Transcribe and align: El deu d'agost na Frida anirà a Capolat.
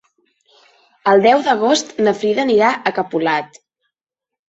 El 1.11 1.21
deu 1.27 1.45
d'agost 1.49 1.93
na 2.09 2.17
Frida 2.23 2.45
anirà 2.49 2.73
a 2.93 2.97
Capolat. 3.01 3.65